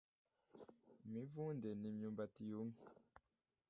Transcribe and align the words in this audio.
imivunde 1.05 1.69
ni 1.79 1.87
imyumbati 1.91 2.41
yumye 2.49 2.81